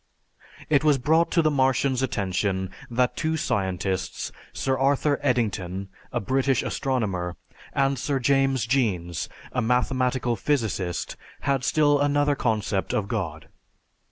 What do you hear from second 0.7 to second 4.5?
was brought to the Martian's attention that two scientists,